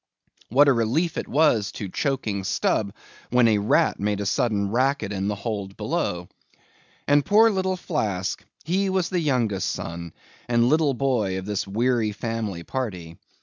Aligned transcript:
What 0.49 0.67
a 0.67 0.73
relief 0.73 1.15
it 1.15 1.27
was 1.27 1.71
to 1.73 1.87
choking 1.87 2.43
Stubb, 2.43 2.91
when 3.29 3.47
a 3.47 3.59
rat 3.59 3.99
made 3.99 4.19
a 4.19 4.25
sudden 4.25 4.71
racket 4.71 5.13
in 5.13 5.27
the 5.27 5.35
hold 5.35 5.77
below. 5.77 6.27
And 7.07 7.23
poor 7.23 7.51
little 7.51 7.77
Flask, 7.77 8.43
he 8.63 8.89
was 8.89 9.09
the 9.09 9.19
youngest 9.19 9.69
son, 9.69 10.13
and 10.49 10.67
little 10.67 10.95
boy 10.95 11.37
of 11.37 11.45
this 11.45 11.67
weary 11.67 12.13
family 12.13 12.63
party. 12.63 13.19